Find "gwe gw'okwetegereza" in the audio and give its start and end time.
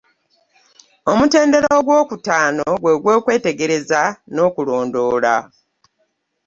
2.81-4.01